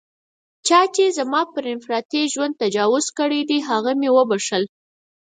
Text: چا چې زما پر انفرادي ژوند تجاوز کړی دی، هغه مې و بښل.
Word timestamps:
چا 0.67 0.79
چې 0.95 1.05
زما 1.17 1.41
پر 1.53 1.63
انفرادي 1.73 2.21
ژوند 2.33 2.53
تجاوز 2.63 3.05
کړی 3.17 3.41
دی، 3.49 3.57
هغه 3.69 3.91
مې 3.99 4.09
و 4.13 4.17
بښل. 4.29 4.63